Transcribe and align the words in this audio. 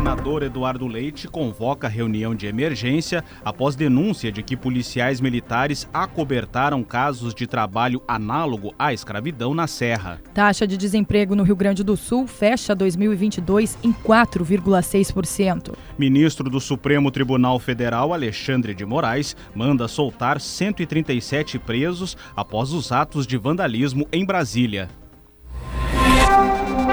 governador 0.00 0.42
Eduardo 0.42 0.86
Leite 0.86 1.28
convoca 1.28 1.86
reunião 1.86 2.34
de 2.34 2.46
emergência 2.46 3.22
após 3.44 3.76
denúncia 3.76 4.32
de 4.32 4.42
que 4.42 4.56
policiais 4.56 5.20
militares 5.20 5.86
acobertaram 5.92 6.82
casos 6.82 7.34
de 7.34 7.46
trabalho 7.46 8.02
análogo 8.08 8.74
à 8.78 8.94
escravidão 8.94 9.54
na 9.54 9.66
Serra. 9.66 10.18
Taxa 10.32 10.66
de 10.66 10.78
desemprego 10.78 11.36
no 11.36 11.42
Rio 11.42 11.54
Grande 11.54 11.84
do 11.84 11.98
Sul 11.98 12.26
fecha 12.26 12.74
2022 12.74 13.76
em 13.84 13.92
4,6%. 13.92 15.74
Ministro 15.98 16.48
do 16.48 16.60
Supremo 16.60 17.10
Tribunal 17.10 17.58
Federal, 17.58 18.14
Alexandre 18.14 18.74
de 18.74 18.86
Moraes, 18.86 19.36
manda 19.54 19.86
soltar 19.86 20.40
137 20.40 21.58
presos 21.58 22.16
após 22.34 22.72
os 22.72 22.90
atos 22.90 23.26
de 23.26 23.36
vandalismo 23.36 24.08
em 24.10 24.24
Brasília. 24.24 24.88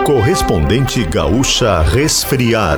Correspondente 0.07 1.03
Gaúcha 1.03 1.81
Resfriar. 1.81 2.77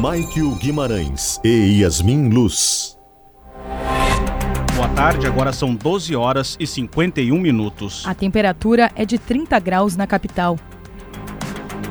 Maikio 0.00 0.56
Guimarães 0.56 1.38
e 1.44 1.80
Yasmin 1.80 2.30
Luz. 2.30 2.98
Boa 4.74 4.88
tarde, 4.88 5.28
agora 5.28 5.52
são 5.52 5.72
12 5.72 6.16
horas 6.16 6.56
e 6.58 6.66
51 6.66 7.38
minutos. 7.38 8.04
A 8.04 8.12
temperatura 8.12 8.90
é 8.96 9.04
de 9.04 9.18
30 9.20 9.56
graus 9.60 9.94
na 9.94 10.04
capital. 10.08 10.58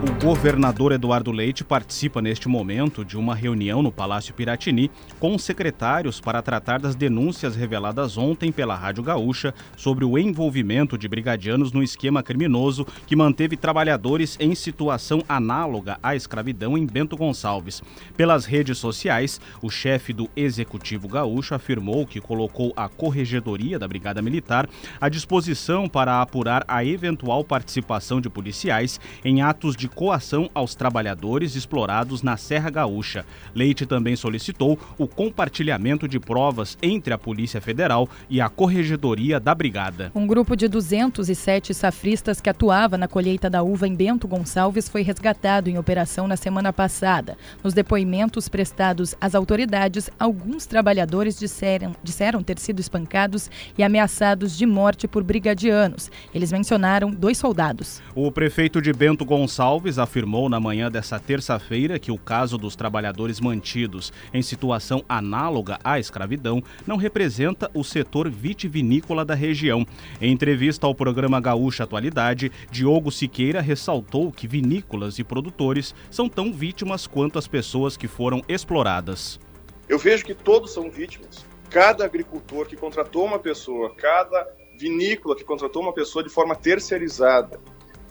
O 0.02 0.24
governador 0.24 0.94
Eduardo 0.94 1.30
Leite 1.30 1.62
participa 1.62 2.22
neste 2.22 2.48
momento 2.48 3.04
de 3.04 3.18
uma 3.18 3.36
reunião 3.36 3.84
no 3.84 3.92
Palácio 3.92 4.34
Piratini 4.34 4.90
com 5.20 5.38
secretários 5.38 6.22
para 6.22 6.42
tratar 6.42 6.80
das 6.80 6.96
denúncias 6.96 7.54
reveladas 7.54 8.18
ontem 8.18 8.50
pela 8.50 8.78
Rádio 8.78 9.04
Gaúcha 9.04 9.54
sobre 9.76 10.06
o 10.06 10.18
envolvimento 10.18 10.98
de 10.98 11.06
brigadianos 11.06 11.74
no 11.74 11.84
esquema 11.84 12.24
criminoso 12.24 12.88
que 13.06 13.16
manteve 13.16 13.58
trabalhadores 13.58 14.38
em 14.40 14.56
situação 14.56 15.22
análoga 15.28 16.00
à 16.02 16.16
escravidão 16.16 16.78
em 16.78 16.86
Bento 16.86 17.18
Gonçalves. 17.18 17.84
Pelas 18.16 18.46
redes 18.46 18.78
sociais, 18.78 19.42
o 19.62 19.70
chefe 19.70 20.14
do 20.14 20.30
Executivo 20.34 21.10
Gaúcho 21.10 21.56
afirmou 21.56 22.08
que 22.08 22.22
colocou 22.22 22.72
a 22.74 22.88
Corregedoria 22.88 23.78
da 23.78 23.88
Brigada 23.88 24.22
Militar 24.22 24.70
à 25.02 25.10
disposição 25.10 25.90
para 25.90 26.22
apurar 26.22 26.64
a 26.70 26.86
eventual 26.86 27.44
participação 27.44 28.22
de 28.22 28.30
policiais 28.30 28.98
em 29.26 29.42
atos 29.42 29.76
de 29.76 29.89
coação 29.90 30.50
aos 30.54 30.76
trabalhadores 30.76 31.56
explorados 31.56 32.22
na 32.22 32.38
Serra 32.38 32.70
Gaúcha. 32.70 33.26
Leite 33.54 33.86
também 33.86 34.16
solicitou 34.16 34.80
o 34.98 35.08
compartilhamento 35.08 36.08
de 36.08 36.20
provas 36.20 36.78
entre 36.82 37.14
a 37.14 37.18
Polícia 37.18 37.60
Federal 37.60 38.08
e 38.30 38.40
a 38.40 38.50
Corregedoria 38.50 39.40
da 39.40 39.54
Brigada. 39.54 40.12
Um 40.14 40.28
grupo 40.28 40.56
de 40.56 40.68
207 40.68 41.74
safristas 41.74 42.40
que 42.40 42.50
atuava 42.50 42.98
na 42.98 43.08
colheita 43.08 43.50
da 43.50 43.64
uva 43.64 43.88
em 43.88 43.96
Bento 43.96 44.28
Gonçalves 44.28 44.88
foi 44.88 45.02
resgatado 45.02 45.70
em 45.70 45.78
operação 45.78 46.28
na 46.28 46.38
semana 46.38 46.72
passada. 46.72 47.38
Nos 47.64 47.74
depoimentos 47.74 48.48
prestados 48.48 49.16
às 49.20 49.36
autoridades, 49.36 50.10
alguns 50.20 50.66
trabalhadores 50.66 51.38
disseram, 51.38 51.96
disseram 52.04 52.44
ter 52.44 52.60
sido 52.60 52.80
espancados 52.80 53.50
e 53.78 53.84
ameaçados 53.84 54.58
de 54.58 54.66
morte 54.66 55.08
por 55.08 55.24
brigadianos. 55.24 56.12
Eles 56.34 56.52
mencionaram 56.52 57.12
dois 57.12 57.38
soldados. 57.38 58.02
O 58.14 58.32
prefeito 58.32 58.82
de 58.82 58.94
Bento 58.94 59.26
Gonçalves 59.26 59.79
Alves 59.80 59.98
afirmou 59.98 60.50
na 60.50 60.60
manhã 60.60 60.92
dessa 60.92 61.18
terça-feira 61.18 61.98
que 61.98 62.12
o 62.12 62.18
caso 62.18 62.58
dos 62.58 62.76
trabalhadores 62.76 63.40
mantidos 63.40 64.12
em 64.34 64.42
situação 64.42 65.06
análoga 65.08 65.80
à 65.82 65.98
escravidão 65.98 66.62
não 66.86 66.98
representa 66.98 67.72
o 67.74 67.82
setor 67.82 68.30
vitivinícola 68.30 69.24
da 69.24 69.34
região. 69.34 69.86
Em 70.20 70.34
entrevista 70.34 70.86
ao 70.86 70.94
programa 70.94 71.40
Gaúcha 71.40 71.86
Atualidade, 71.86 72.52
Diogo 72.70 73.10
Siqueira 73.10 73.62
ressaltou 73.62 74.34
que 74.34 74.50
vinícolas 74.50 75.18
e 75.18 75.24
produtores 75.24 75.96
são 76.12 76.28
tão 76.28 76.52
vítimas 76.52 77.08
quanto 77.08 77.40
as 77.40 77.48
pessoas 77.48 77.96
que 77.96 78.06
foram 78.06 78.42
exploradas. 78.50 79.40
Eu 79.88 79.98
vejo 79.98 80.26
que 80.26 80.34
todos 80.34 80.74
são 80.74 80.92
vítimas. 80.92 81.46
Cada 81.70 82.04
agricultor 82.04 82.66
que 82.66 82.76
contratou 82.76 83.24
uma 83.24 83.40
pessoa, 83.40 83.96
cada 83.96 84.46
vinícola 84.78 85.38
que 85.38 85.46
contratou 85.46 85.82
uma 85.82 85.94
pessoa 85.94 86.22
de 86.22 86.30
forma 86.30 86.54
terceirizada, 86.54 87.62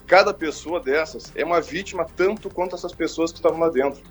cada 0.09 0.33
pessoa 0.33 0.79
dessas 0.79 1.31
é 1.35 1.45
uma 1.45 1.61
vítima 1.61 2.03
tanto 2.03 2.49
quanto 2.49 2.75
essas 2.75 2.91
pessoas 2.91 3.31
que 3.31 3.37
estavam 3.37 3.59
lá 3.59 3.69
dentro. 3.69 4.01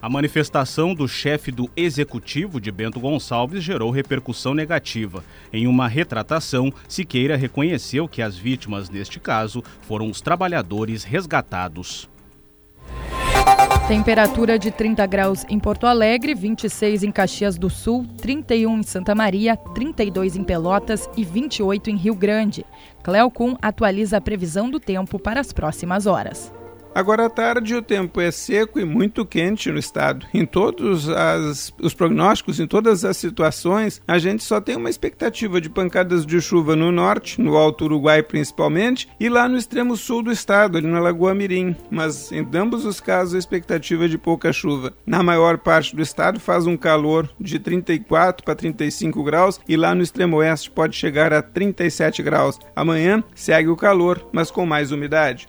A 0.00 0.08
manifestação 0.08 0.94
do 0.94 1.06
chefe 1.06 1.52
do 1.52 1.68
executivo 1.76 2.58
de 2.58 2.72
Bento 2.72 2.98
Gonçalves 2.98 3.62
gerou 3.62 3.90
repercussão 3.90 4.54
negativa. 4.54 5.22
Em 5.52 5.66
uma 5.66 5.88
retratação, 5.88 6.72
Siqueira 6.88 7.36
reconheceu 7.36 8.08
que 8.08 8.22
as 8.22 8.36
vítimas 8.36 8.88
neste 8.88 9.20
caso 9.20 9.62
foram 9.82 10.08
os 10.08 10.22
trabalhadores 10.22 11.04
resgatados. 11.04 12.08
Temperatura 13.86 14.58
de 14.58 14.70
30 14.70 15.06
graus 15.06 15.44
em 15.46 15.58
Porto 15.58 15.86
Alegre, 15.86 16.34
26 16.34 17.02
em 17.02 17.12
Caxias 17.12 17.58
do 17.58 17.68
Sul, 17.68 18.06
31 18.16 18.78
em 18.78 18.82
Santa 18.82 19.14
Maria, 19.14 19.58
32 19.58 20.36
em 20.36 20.42
Pelotas 20.42 21.06
e 21.14 21.22
28 21.22 21.90
em 21.90 21.96
Rio 21.96 22.14
Grande. 22.14 22.64
Cleocum 23.02 23.54
atualiza 23.60 24.16
a 24.16 24.22
previsão 24.22 24.70
do 24.70 24.80
tempo 24.80 25.18
para 25.18 25.38
as 25.38 25.52
próximas 25.52 26.06
horas. 26.06 26.50
Agora 26.94 27.26
à 27.26 27.30
tarde 27.30 27.74
o 27.74 27.82
tempo 27.82 28.20
é 28.20 28.30
seco 28.30 28.78
e 28.78 28.84
muito 28.84 29.26
quente 29.26 29.68
no 29.68 29.80
estado. 29.80 30.26
Em 30.32 30.46
todos 30.46 31.08
as, 31.08 31.72
os 31.82 31.92
prognósticos, 31.92 32.60
em 32.60 32.68
todas 32.68 33.04
as 33.04 33.16
situações, 33.16 34.00
a 34.06 34.16
gente 34.16 34.44
só 34.44 34.60
tem 34.60 34.76
uma 34.76 34.88
expectativa 34.88 35.60
de 35.60 35.68
pancadas 35.68 36.24
de 36.24 36.40
chuva 36.40 36.76
no 36.76 36.92
norte, 36.92 37.40
no 37.40 37.56
Alto 37.56 37.86
Uruguai 37.86 38.22
principalmente, 38.22 39.08
e 39.18 39.28
lá 39.28 39.48
no 39.48 39.56
extremo 39.56 39.96
sul 39.96 40.22
do 40.22 40.30
estado, 40.30 40.78
ali 40.78 40.86
na 40.86 41.00
Lagoa 41.00 41.34
Mirim. 41.34 41.74
Mas 41.90 42.30
em 42.30 42.46
ambos 42.54 42.84
os 42.84 43.00
casos 43.00 43.34
a 43.34 43.38
expectativa 43.38 44.04
é 44.04 44.08
de 44.08 44.16
pouca 44.16 44.52
chuva. 44.52 44.92
Na 45.04 45.20
maior 45.20 45.58
parte 45.58 45.96
do 45.96 46.02
estado 46.02 46.38
faz 46.38 46.64
um 46.64 46.76
calor 46.76 47.28
de 47.40 47.58
34 47.58 48.44
para 48.44 48.54
35 48.54 49.24
graus 49.24 49.60
e 49.68 49.76
lá 49.76 49.96
no 49.96 50.02
extremo 50.02 50.36
oeste 50.36 50.70
pode 50.70 50.94
chegar 50.94 51.32
a 51.32 51.42
37 51.42 52.22
graus. 52.22 52.60
Amanhã 52.76 53.24
segue 53.34 53.68
o 53.68 53.76
calor, 53.76 54.28
mas 54.32 54.48
com 54.48 54.64
mais 54.64 54.92
umidade. 54.92 55.48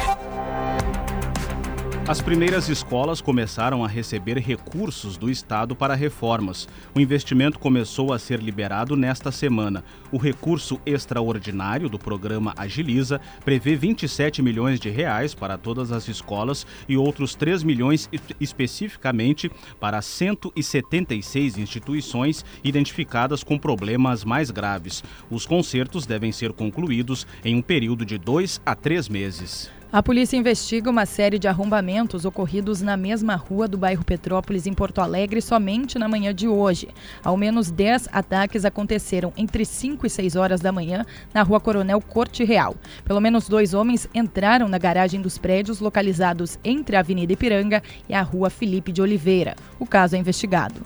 As 2.07 2.19
primeiras 2.19 2.67
escolas 2.67 3.21
começaram 3.21 3.85
a 3.85 3.87
receber 3.87 4.37
recursos 4.39 5.17
do 5.17 5.29
Estado 5.29 5.75
para 5.75 5.93
reformas. 5.93 6.67
O 6.95 6.99
investimento 6.99 7.59
começou 7.59 8.11
a 8.11 8.17
ser 8.17 8.39
liberado 8.39 8.97
nesta 8.97 9.31
semana. 9.31 9.83
O 10.11 10.17
recurso 10.17 10.81
extraordinário 10.83 11.87
do 11.87 11.99
programa 11.99 12.53
Agiliza 12.57 13.21
prevê 13.45 13.75
27 13.75 14.41
milhões 14.41 14.79
de 14.79 14.89
reais 14.89 15.35
para 15.35 15.59
todas 15.59 15.91
as 15.91 16.07
escolas 16.07 16.65
e 16.89 16.97
outros 16.97 17.35
3 17.35 17.61
milhões 17.61 18.09
especificamente 18.39 19.49
para 19.79 20.01
176 20.01 21.59
instituições 21.59 22.43
identificadas 22.63 23.43
com 23.43 23.59
problemas 23.59 24.25
mais 24.25 24.49
graves. 24.49 25.03
Os 25.29 25.45
concertos 25.45 26.07
devem 26.07 26.31
ser 26.31 26.51
concluídos 26.51 27.27
em 27.45 27.55
um 27.55 27.61
período 27.61 28.03
de 28.03 28.17
dois 28.17 28.59
a 28.65 28.73
três 28.73 29.07
meses. 29.07 29.71
A 29.93 30.01
polícia 30.01 30.37
investiga 30.37 30.89
uma 30.89 31.05
série 31.05 31.37
de 31.37 31.49
arrombamentos 31.49 32.23
ocorridos 32.23 32.81
na 32.81 32.95
mesma 32.95 33.35
rua 33.35 33.67
do 33.67 33.77
bairro 33.77 34.05
Petrópolis, 34.05 34.65
em 34.65 34.71
Porto 34.71 35.01
Alegre, 35.01 35.41
somente 35.41 35.99
na 35.99 36.07
manhã 36.07 36.33
de 36.33 36.47
hoje. 36.47 36.87
Ao 37.21 37.35
menos 37.35 37.69
10 37.69 38.07
ataques 38.09 38.63
aconteceram 38.63 39.33
entre 39.35 39.65
5 39.65 40.07
e 40.07 40.09
6 40.09 40.37
horas 40.37 40.61
da 40.61 40.71
manhã 40.71 41.05
na 41.33 41.43
rua 41.43 41.59
Coronel 41.59 41.99
Corte 41.99 42.45
Real. 42.45 42.73
Pelo 43.03 43.19
menos 43.19 43.49
dois 43.49 43.73
homens 43.73 44.07
entraram 44.13 44.69
na 44.69 44.77
garagem 44.77 45.21
dos 45.21 45.37
prédios 45.37 45.81
localizados 45.81 46.57
entre 46.63 46.95
a 46.95 46.99
Avenida 47.01 47.33
Ipiranga 47.33 47.83
e 48.07 48.13
a 48.13 48.21
rua 48.21 48.49
Felipe 48.49 48.93
de 48.93 49.01
Oliveira. 49.01 49.57
O 49.77 49.85
caso 49.85 50.15
é 50.15 50.19
investigado. 50.19 50.79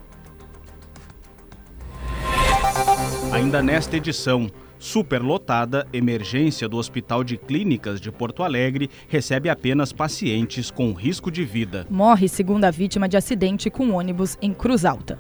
Ainda 3.32 3.62
nesta 3.62 3.97
edição, 3.97 4.50
Superlotada, 4.78 5.88
emergência 5.94 6.68
do 6.68 6.78
Hospital 6.78 7.24
de 7.24 7.38
Clínicas 7.38 8.00
de 8.00 8.12
Porto 8.12 8.44
Alegre 8.44 8.90
recebe 9.08 9.50
apenas 9.50 9.92
pacientes 9.94 10.70
com 10.70 10.94
risco 10.94 11.32
de 11.32 11.44
vida. 11.44 11.88
Morre 11.90 12.28
segunda 12.28 12.72
vítima 12.72 13.08
de 13.08 13.18
acidente 13.18 13.70
com 13.70 13.92
ônibus 13.92 14.38
em 14.42 14.54
Cruz 14.54 14.86
Alta. 14.86 15.18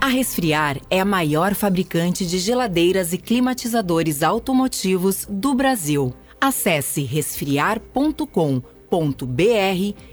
A 0.00 0.06
Resfriar 0.06 0.78
é 0.88 1.00
a 1.00 1.04
maior 1.04 1.54
fabricante 1.54 2.24
de 2.24 2.38
geladeiras 2.38 3.12
e 3.12 3.18
climatizadores 3.18 4.22
automotivos 4.22 5.26
do 5.28 5.54
Brasil. 5.54 6.14
Acesse 6.40 7.02
resfriar.com.br 7.02 8.32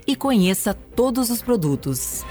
e 0.06 0.16
conheça 0.16 0.74
todos 0.74 1.30
os 1.30 1.40
produtos. 1.40 2.24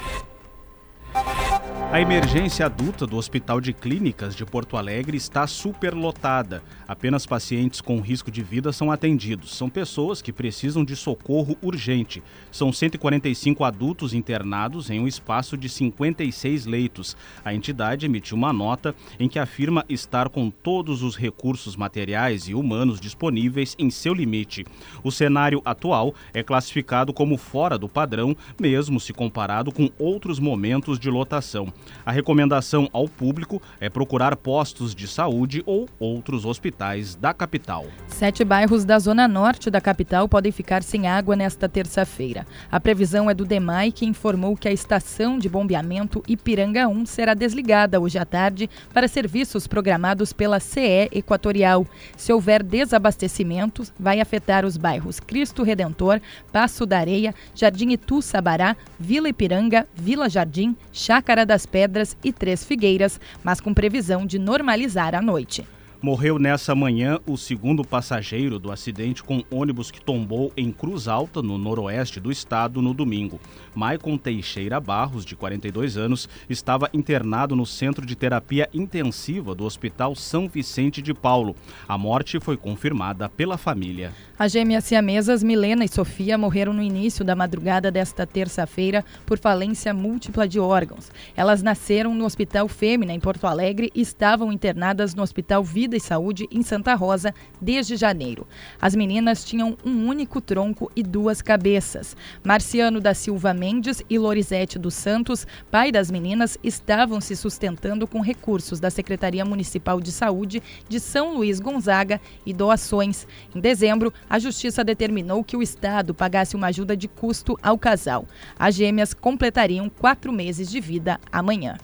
A 1.92 2.02
emergência 2.02 2.66
adulta 2.66 3.08
do 3.08 3.16
Hospital 3.16 3.62
de 3.62 3.72
Clínicas 3.72 4.36
de 4.36 4.44
Porto 4.44 4.76
Alegre 4.76 5.16
está 5.16 5.48
superlotada. 5.48 6.62
Apenas 6.86 7.26
pacientes 7.26 7.80
com 7.80 8.02
risco 8.02 8.30
de 8.30 8.44
vida 8.44 8.74
são 8.74 8.92
atendidos. 8.92 9.56
São 9.56 9.70
pessoas 9.70 10.22
que 10.22 10.34
precisam 10.34 10.84
de 10.84 10.94
socorro 10.94 11.56
urgente. 11.62 12.22
São 12.52 12.74
145 12.74 13.64
adultos 13.64 14.14
internados 14.14 14.90
em 14.90 15.00
um 15.00 15.08
espaço 15.08 15.56
de 15.56 15.70
56 15.70 16.66
leitos. 16.66 17.16
A 17.46 17.54
entidade 17.54 18.06
emitiu 18.06 18.36
uma 18.36 18.52
nota 18.52 18.94
em 19.18 19.30
que 19.30 19.40
afirma 19.40 19.86
estar 19.88 20.28
com 20.28 20.50
todos 20.50 21.02
os 21.02 21.16
recursos 21.16 21.78
materiais 21.78 22.50
e 22.50 22.56
humanos 22.56 23.00
disponíveis 23.00 23.74
em 23.80 23.90
seu 23.90 24.14
limite. 24.14 24.66
O 25.02 25.12
cenário 25.12 25.62
atual 25.64 26.14
é 26.34 26.44
classificado 26.44 27.14
como 27.14 27.38
fora 27.38 27.78
do 27.78 27.88
padrão, 27.88 28.36
mesmo 28.60 29.00
se 29.00 29.14
comparado 29.14 29.72
com 29.72 29.90
outros 29.98 30.40
momentos 30.40 31.00
de 31.00 31.10
lotação. 31.10 31.72
A 32.06 32.12
recomendação 32.12 32.88
ao 32.94 33.08
público 33.08 33.62
é 33.80 33.90
procurar 33.90 34.36
postos 34.36 34.94
de 34.94 35.08
saúde 35.08 35.64
ou 35.66 35.88
outros 36.00 36.46
hospitais 36.46 37.16
da 37.16 37.34
capital. 37.34 37.86
Sete 38.08 38.44
bairros 38.44 38.86
da 38.86 39.00
zona 39.00 39.28
norte 39.28 39.72
da 39.72 39.82
capital 39.82 40.30
podem 40.30 40.52
ficar 40.52 40.84
sem 40.84 41.08
água 41.08 41.36
nesta 41.36 41.68
terça-feira. 41.68 42.46
A 42.72 42.80
previsão 42.80 43.30
é 43.30 43.34
do 43.34 43.44
DEMAI, 43.44 43.92
que 43.92 44.06
informou 44.06 44.56
que 44.56 44.68
a 44.68 44.72
estação 44.72 45.40
de 45.40 45.50
bombeamento 45.50 46.24
Ipiranga 46.28 46.88
1 46.88 47.06
será 47.06 47.34
desligada 47.34 48.00
hoje 48.00 48.18
à 48.18 48.26
tarde 48.26 48.70
para 48.94 49.08
serviços 49.08 49.68
programados 49.68 50.32
pela 50.32 50.60
CE 50.60 51.10
Equatorial. 51.12 51.88
Se 52.16 52.32
houver 52.32 52.62
desabastecimentos, 52.62 53.92
vai 54.00 54.20
afetar 54.20 54.66
os 54.66 54.78
bairros 54.78 55.20
Cristo 55.20 55.64
Redentor, 55.64 56.22
Passo 56.52 56.86
da 56.86 57.00
Areia, 57.00 57.34
Jardim 57.54 57.90
Itu 57.90 58.22
Sabará, 58.22 58.76
Vila 59.00 59.30
Ipiranga, 59.30 59.88
Vila 59.96 60.30
Jardim, 60.30 60.76
Chácara 60.92 61.46
das 61.46 61.65
Pedras 61.66 62.16
e 62.24 62.32
Três 62.32 62.64
Figueiras, 62.64 63.20
mas 63.44 63.60
com 63.60 63.74
previsão 63.74 64.26
de 64.26 64.40
normalizar 64.40 65.16
à 65.16 65.22
noite. 65.22 65.66
Morreu 66.06 66.38
nessa 66.38 66.76
manhã 66.76 67.20
o 67.26 67.36
segundo 67.36 67.84
passageiro 67.84 68.60
do 68.60 68.72
acidente 68.72 69.24
com 69.24 69.44
ônibus 69.50 69.90
que 69.90 70.00
tombou 70.00 70.54
em 70.56 70.72
Cruz 70.72 71.08
Alta, 71.08 71.42
no 71.42 71.58
noroeste 71.58 72.20
do 72.20 72.32
estado, 72.32 72.80
no 72.80 72.94
domingo. 72.94 73.42
Maicon 73.74 74.16
Teixeira 74.16 74.80
Barros, 74.80 75.26
de 75.26 75.36
42 75.36 75.98
anos, 75.98 76.30
estava 76.48 76.92
internado 76.94 77.56
no 77.56 77.66
Centro 77.66 78.06
de 78.06 78.16
Terapia 78.16 78.70
Intensiva 78.72 79.56
do 79.56 79.66
Hospital 79.66 80.16
São 80.16 80.48
Vicente 80.48 81.02
de 81.02 81.12
Paulo. 81.12 81.56
A 81.88 81.98
morte 81.98 82.40
foi 82.40 82.56
confirmada 82.56 83.28
pela 83.28 83.58
família. 83.58 84.14
As 84.38 84.52
gêmeas 84.52 84.84
siamesas 84.84 85.42
Milena 85.42 85.86
e 85.86 85.88
Sofia 85.88 86.38
morreram 86.38 86.72
no 86.72 86.84
início 86.84 87.26
da 87.26 87.36
madrugada 87.36 87.90
desta 87.90 88.28
terça-feira 88.28 89.04
por 89.26 89.40
falência 89.40 89.92
múltipla 89.92 90.48
de 90.48 90.60
órgãos. 90.60 91.12
Elas 91.36 91.64
nasceram 91.64 92.14
no 92.14 92.26
Hospital 92.26 92.68
Fêmea, 92.68 93.12
em 93.12 93.20
Porto 93.20 93.48
Alegre, 93.48 93.90
e 93.96 94.02
estavam 94.02 94.54
internadas 94.54 95.16
no 95.16 95.24
Hospital 95.24 95.64
Vida 95.64 95.95
Vida 95.96 95.98
e 95.98 96.00
Saúde 96.00 96.48
em 96.52 96.62
Santa 96.62 96.94
Rosa 96.94 97.34
desde 97.62 97.96
janeiro. 97.96 98.46
As 98.82 98.96
meninas 98.96 99.44
tinham 99.46 99.78
um 99.86 100.08
único 100.08 100.42
tronco 100.42 100.92
e 100.96 101.02
duas 101.02 101.42
cabeças. 101.42 102.16
Marciano 102.44 103.00
da 103.00 103.14
Silva 103.14 103.54
Mendes 103.54 104.02
e 104.10 104.20
Lorizete 104.20 104.78
dos 104.78 104.94
Santos, 104.94 105.48
pai 105.72 105.92
das 105.92 106.12
meninas, 106.12 106.58
estavam 106.64 107.22
se 107.22 107.36
sustentando 107.36 108.08
com 108.08 108.20
recursos 108.20 108.80
da 108.80 108.90
Secretaria 108.90 109.46
Municipal 109.46 110.02
de 110.02 110.12
Saúde 110.12 110.62
de 110.90 111.00
São 111.00 111.36
Luís 111.36 111.60
Gonzaga 111.60 112.20
e 112.46 112.54
doações. 112.54 113.26
Em 113.56 113.60
dezembro, 113.60 114.14
a 114.30 114.38
Justiça 114.38 114.84
determinou 114.84 115.44
que 115.44 115.56
o 115.56 115.64
Estado 115.64 116.14
pagasse 116.14 116.56
uma 116.56 116.68
ajuda 116.68 116.96
de 116.98 117.08
custo 117.08 117.58
ao 117.64 117.78
casal. 117.78 118.26
As 118.60 118.76
gêmeas 118.76 119.14
completariam 119.14 119.90
quatro 119.90 120.32
meses 120.34 120.70
de 120.70 120.80
vida 120.80 121.20
amanhã. 121.32 121.78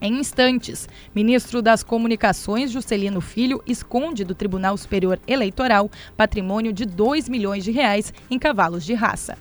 Em 0.00 0.18
instantes, 0.18 0.88
ministro 1.14 1.62
das 1.62 1.82
Comunicações 1.82 2.70
Juscelino 2.70 3.20
Filho 3.20 3.62
esconde 3.66 4.24
do 4.24 4.34
Tribunal 4.34 4.76
Superior 4.76 5.18
Eleitoral 5.26 5.90
patrimônio 6.16 6.72
de 6.72 6.84
2 6.84 7.28
milhões 7.28 7.64
de 7.64 7.70
reais 7.70 8.12
em 8.30 8.38
cavalos 8.38 8.84
de 8.84 8.92
raça 8.92 9.36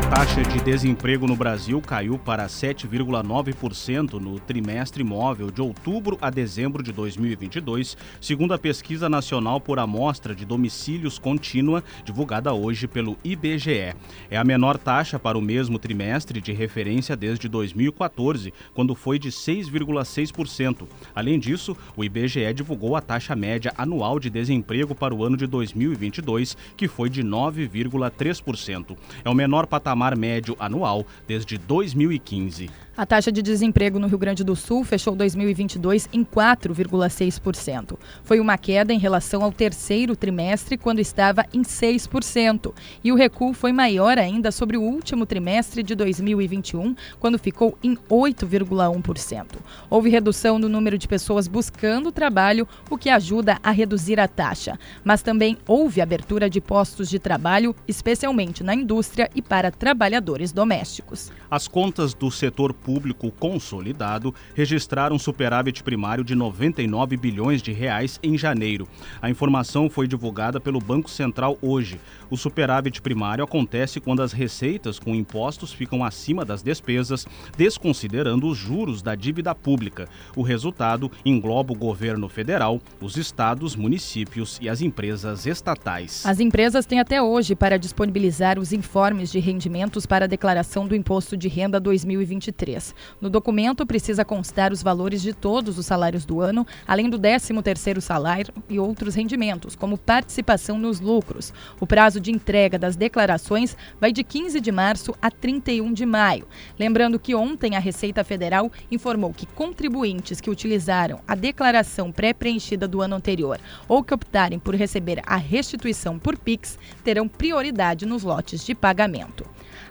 taxa 0.00 0.42
de 0.42 0.58
desemprego 0.60 1.26
no 1.26 1.36
Brasil 1.36 1.78
caiu 1.80 2.18
para 2.18 2.46
7,9% 2.46 4.14
no 4.14 4.40
trimestre 4.40 5.04
móvel 5.04 5.50
de 5.50 5.60
outubro 5.60 6.16
a 6.20 6.30
dezembro 6.30 6.82
de 6.82 6.92
2022, 6.92 7.94
segundo 8.18 8.54
a 8.54 8.58
Pesquisa 8.58 9.10
Nacional 9.10 9.60
por 9.60 9.78
Amostra 9.78 10.34
de 10.34 10.46
Domicílios 10.46 11.18
Contínua, 11.18 11.84
divulgada 12.06 12.54
hoje 12.54 12.88
pelo 12.88 13.18
IBGE. 13.22 13.94
É 14.30 14.38
a 14.38 14.44
menor 14.44 14.78
taxa 14.78 15.18
para 15.18 15.36
o 15.36 15.42
mesmo 15.42 15.78
trimestre 15.78 16.40
de 16.40 16.52
referência 16.52 17.14
desde 17.14 17.46
2014, 17.46 18.52
quando 18.72 18.94
foi 18.94 19.18
de 19.18 19.30
6,6%. 19.30 20.86
Além 21.14 21.38
disso, 21.38 21.76
o 21.94 22.02
IBGE 22.02 22.54
divulgou 22.54 22.96
a 22.96 23.02
taxa 23.02 23.36
média 23.36 23.74
anual 23.76 24.18
de 24.18 24.30
desemprego 24.30 24.94
para 24.94 25.14
o 25.14 25.22
ano 25.22 25.36
de 25.36 25.46
2022, 25.46 26.56
que 26.78 26.88
foi 26.88 27.10
de 27.10 27.22
9,3%. 27.22 28.96
É 29.22 29.28
o 29.28 29.34
menor 29.34 29.66
patamar 29.66 29.81
patamar 29.82 30.16
médio 30.16 30.56
anual 30.60 31.04
desde 31.26 31.58
2015. 31.58 32.70
A 32.94 33.06
taxa 33.06 33.32
de 33.32 33.40
desemprego 33.40 33.98
no 33.98 34.06
Rio 34.06 34.18
Grande 34.18 34.44
do 34.44 34.54
Sul 34.54 34.84
fechou 34.84 35.16
2022 35.16 36.10
em 36.12 36.22
4,6%. 36.22 37.96
Foi 38.22 38.38
uma 38.38 38.58
queda 38.58 38.92
em 38.92 38.98
relação 38.98 39.42
ao 39.42 39.50
terceiro 39.50 40.14
trimestre, 40.14 40.76
quando 40.76 40.98
estava 40.98 41.46
em 41.54 41.62
6%. 41.62 42.74
E 43.02 43.10
o 43.10 43.14
recuo 43.14 43.54
foi 43.54 43.72
maior 43.72 44.18
ainda 44.18 44.52
sobre 44.52 44.76
o 44.76 44.82
último 44.82 45.24
trimestre 45.24 45.82
de 45.82 45.94
2021, 45.94 46.94
quando 47.18 47.38
ficou 47.38 47.78
em 47.82 47.96
8,1%. 48.10 49.46
Houve 49.88 50.10
redução 50.10 50.58
no 50.58 50.68
número 50.68 50.98
de 50.98 51.08
pessoas 51.08 51.48
buscando 51.48 52.12
trabalho, 52.12 52.68
o 52.90 52.98
que 52.98 53.08
ajuda 53.08 53.58
a 53.62 53.70
reduzir 53.70 54.20
a 54.20 54.28
taxa. 54.28 54.78
Mas 55.02 55.22
também 55.22 55.56
houve 55.66 56.02
abertura 56.02 56.50
de 56.50 56.60
postos 56.60 57.08
de 57.08 57.18
trabalho, 57.18 57.74
especialmente 57.88 58.62
na 58.62 58.74
indústria 58.74 59.30
e 59.34 59.40
para 59.40 59.70
trabalhadores 59.70 60.52
domésticos. 60.52 61.32
As 61.50 61.66
contas 61.66 62.12
do 62.12 62.30
setor 62.30 62.74
público 62.82 63.30
consolidado 63.30 64.34
registraram 64.54 65.18
superávit 65.18 65.82
primário 65.82 66.24
de 66.24 66.34
99 66.34 67.16
bilhões 67.16 67.62
de 67.62 67.72
reais 67.72 68.18
em 68.22 68.36
janeiro. 68.36 68.88
A 69.20 69.30
informação 69.30 69.88
foi 69.88 70.06
divulgada 70.06 70.60
pelo 70.60 70.80
Banco 70.80 71.08
Central 71.08 71.56
hoje. 71.62 72.00
O 72.30 72.36
superávit 72.36 73.00
primário 73.00 73.44
acontece 73.44 74.00
quando 74.00 74.22
as 74.22 74.32
receitas 74.32 74.98
com 74.98 75.14
impostos 75.14 75.72
ficam 75.72 76.04
acima 76.04 76.44
das 76.44 76.62
despesas, 76.62 77.26
desconsiderando 77.56 78.48
os 78.48 78.58
juros 78.58 79.02
da 79.02 79.14
dívida 79.14 79.54
pública. 79.54 80.08
O 80.36 80.42
resultado 80.42 81.10
engloba 81.24 81.72
o 81.72 81.76
governo 81.76 82.28
federal, 82.28 82.80
os 83.00 83.16
estados, 83.16 83.76
municípios 83.76 84.58
e 84.60 84.68
as 84.68 84.80
empresas 84.80 85.46
estatais. 85.46 86.24
As 86.24 86.40
empresas 86.40 86.86
têm 86.86 87.00
até 87.00 87.22
hoje 87.22 87.54
para 87.54 87.78
disponibilizar 87.78 88.58
os 88.58 88.72
informes 88.72 89.30
de 89.30 89.38
rendimentos 89.38 90.06
para 90.06 90.24
a 90.24 90.28
declaração 90.28 90.86
do 90.86 90.96
imposto 90.96 91.36
de 91.36 91.48
renda 91.48 91.78
2023. 91.78 92.71
No 93.20 93.28
documento 93.28 93.84
precisa 93.84 94.24
constar 94.24 94.72
os 94.72 94.82
valores 94.82 95.22
de 95.22 95.32
todos 95.32 95.78
os 95.78 95.86
salários 95.86 96.24
do 96.24 96.40
ano, 96.40 96.66
além 96.86 97.10
do 97.10 97.18
13º 97.18 98.00
salário 98.00 98.54
e 98.68 98.78
outros 98.78 99.14
rendimentos, 99.14 99.74
como 99.74 99.98
participação 99.98 100.78
nos 100.78 101.00
lucros. 101.00 101.52
O 101.80 101.86
prazo 101.86 102.20
de 102.20 102.30
entrega 102.30 102.78
das 102.78 102.96
declarações 102.96 103.76
vai 104.00 104.12
de 104.12 104.24
15 104.24 104.60
de 104.60 104.72
março 104.72 105.14
a 105.20 105.30
31 105.30 105.92
de 105.92 106.06
maio. 106.06 106.46
Lembrando 106.78 107.18
que 107.18 107.34
ontem 107.34 107.76
a 107.76 107.80
Receita 107.80 108.24
Federal 108.24 108.70
informou 108.90 109.32
que 109.32 109.46
contribuintes 109.46 110.40
que 110.40 110.50
utilizaram 110.50 111.20
a 111.26 111.34
declaração 111.34 112.12
pré-preenchida 112.12 112.86
do 112.88 113.02
ano 113.02 113.16
anterior 113.16 113.58
ou 113.88 114.02
que 114.02 114.14
optarem 114.14 114.58
por 114.58 114.74
receber 114.74 115.22
a 115.26 115.36
restituição 115.36 116.18
por 116.18 116.38
Pix 116.38 116.78
terão 117.04 117.28
prioridade 117.28 118.06
nos 118.06 118.22
lotes 118.22 118.64
de 118.64 118.74
pagamento. 118.74 119.44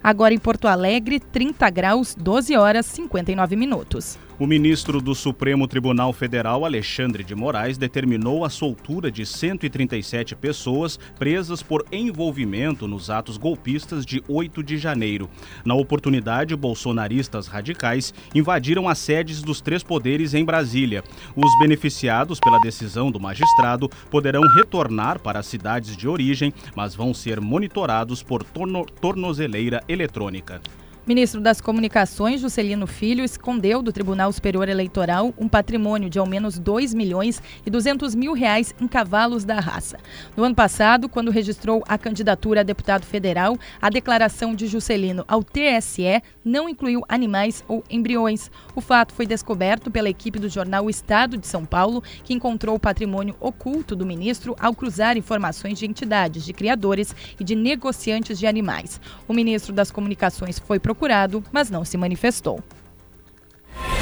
Agora 0.04 0.34
em 0.34 0.40
Porto 0.40 0.68
Alegre, 0.68 1.20
30 1.20 1.70
graus, 1.70 2.16
12 2.18 2.58
horas 2.58 2.86
59 2.88 3.56
minutos. 3.56 4.18
O 4.42 4.48
ministro 4.48 5.00
do 5.00 5.14
Supremo 5.14 5.68
Tribunal 5.68 6.12
Federal, 6.12 6.66
Alexandre 6.66 7.24
de 7.24 7.36
Moraes, 7.36 7.78
determinou 7.78 8.44
a 8.44 8.50
soltura 8.50 9.12
de 9.12 9.24
137 9.24 10.36
pessoas 10.36 10.98
presas 11.20 11.62
por 11.62 11.86
envolvimento 11.92 12.88
nos 12.88 13.12
atos 13.12 13.38
golpistas 13.38 14.04
de 14.04 14.24
8 14.28 14.64
de 14.64 14.80
janeiro. 14.80 15.30
Na 15.64 15.76
oportunidade, 15.76 16.56
bolsonaristas 16.56 17.46
radicais 17.46 18.16
invadiram 18.34 18.90
as 18.90 18.98
sedes 18.98 19.44
dos 19.44 19.62
três 19.62 19.84
poderes 19.84 20.34
em 20.34 20.44
Brasília. 20.44 21.04
Os 21.36 21.60
beneficiados 21.60 22.40
pela 22.40 22.60
decisão 22.62 23.12
do 23.12 23.20
magistrado 23.20 23.88
poderão 24.10 24.42
retornar 24.56 25.20
para 25.20 25.38
as 25.38 25.46
cidades 25.46 25.96
de 25.96 26.08
origem, 26.08 26.52
mas 26.76 26.96
vão 26.96 27.14
ser 27.14 27.40
monitorados 27.40 28.24
por 28.24 28.44
torno 28.44 28.88
tornozeleira 28.88 29.84
eletrônica. 29.88 30.60
Ministro 31.04 31.42
das 31.42 31.60
Comunicações, 31.60 32.42
Juscelino 32.42 32.86
Filho, 32.86 33.24
escondeu 33.24 33.82
do 33.82 33.92
Tribunal 33.92 34.32
Superior 34.32 34.70
Eleitoral 34.70 35.34
um 35.36 35.48
patrimônio 35.48 36.12
de 36.12 36.20
ao 36.20 36.28
menos 36.28 36.60
2 36.60 36.94
milhões 36.94 37.42
e 37.66 37.72
200 37.72 38.14
mil 38.14 38.34
reais 38.34 38.72
em 38.80 38.88
cavalos 38.88 39.44
da 39.44 39.60
raça. 39.60 39.98
No 40.38 40.44
ano 40.44 40.54
passado, 40.54 41.10
quando 41.10 41.32
registrou 41.32 41.84
a 41.88 41.98
candidatura 41.98 42.60
a 42.60 42.64
deputado 42.64 43.04
federal, 43.04 43.58
a 43.82 43.90
declaração 43.90 44.54
de 44.54 44.68
Juscelino 44.68 45.26
ao 45.28 45.44
TSE 45.44 46.22
não 46.46 46.70
incluiu 46.70 47.04
animais 47.10 47.64
ou 47.68 47.84
embriões. 47.90 48.52
O 48.76 48.80
fato 48.80 49.16
foi 49.16 49.26
descoberto 49.26 49.90
pela 49.90 50.10
equipe 50.10 50.38
do 50.38 50.50
jornal 50.50 50.88
Estado 50.88 51.36
de 51.36 51.48
São 51.48 51.66
Paulo, 51.66 52.04
que 52.24 52.36
encontrou 52.36 52.76
o 52.76 52.80
patrimônio 52.80 53.36
oculto 53.40 53.96
do 53.96 54.06
ministro 54.06 54.56
ao 54.60 54.76
cruzar 54.76 55.18
informações 55.18 55.80
de 55.80 55.88
entidades, 55.88 56.46
de 56.46 56.54
criadores 56.54 57.16
e 57.40 57.44
de 57.44 57.56
negociantes 57.56 58.38
de 58.38 58.46
animais. 58.46 59.02
O 59.28 59.34
ministro 59.34 59.74
das 59.74 59.90
Comunicações 59.90 60.60
foi 60.60 60.80
procurado, 60.92 61.44
mas 61.52 61.70
não 61.70 61.86
se 61.86 61.98
manifestou. 61.98 62.62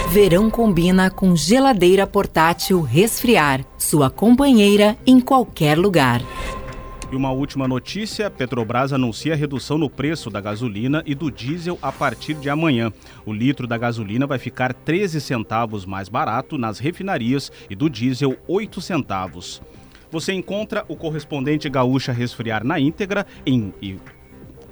Verão 0.10 0.50
combina 0.50 1.12
com 1.12 1.36
geladeira 1.36 2.08
portátil 2.08 2.82
resfriar, 2.82 3.64
sua 3.78 4.10
companheira 4.10 4.98
em 5.06 5.20
qualquer 5.20 5.78
lugar. 5.78 6.22
E 7.12 7.16
uma 7.16 7.32
última 7.32 7.68
notícia: 7.68 8.30
Petrobras 8.30 8.92
anuncia 8.92 9.36
redução 9.36 9.78
no 9.78 9.90
preço 9.90 10.32
da 10.32 10.42
gasolina 10.42 11.04
e 11.06 11.14
do 11.14 11.30
diesel 11.32 11.78
a 11.80 11.92
partir 11.92 12.34
de 12.34 12.50
amanhã. 12.50 12.92
O 13.24 13.32
litro 13.32 13.68
da 13.68 13.78
gasolina 13.78 14.26
vai 14.26 14.40
ficar 14.40 14.74
13 14.74 15.22
centavos 15.22 15.86
mais 15.86 16.10
barato 16.10 16.58
nas 16.58 16.80
refinarias 16.80 17.52
e 17.70 17.76
do 17.76 17.88
diesel 17.88 18.36
8 18.48 18.82
centavos. 18.82 19.62
Você 20.12 20.34
encontra 20.34 20.84
o 20.88 20.96
correspondente 20.96 21.70
gaúcha 21.70 22.12
resfriar 22.12 22.64
na 22.64 22.80
íntegra 22.80 23.28
em 23.46 23.72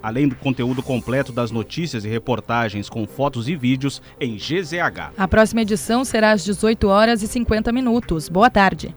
além 0.08 0.26
do 0.26 0.36
conteúdo 0.36 0.82
completo 0.82 1.34
das 1.34 1.52
notícias 1.52 2.06
e 2.06 2.08
reportagens 2.08 2.90
com 2.90 3.06
fotos 3.06 3.50
e 3.50 3.58
vídeos 3.58 4.02
em 4.22 4.38
GZH. 4.38 5.12
A 5.18 5.28
próxima 5.28 5.64
edição 5.64 6.06
será 6.06 6.32
às 6.32 6.46
18 6.46 6.88
horas 6.88 7.22
e 7.22 7.28
50 7.28 7.74
minutos. 7.74 8.30
Boa 8.30 8.50
tarde. 8.50 8.96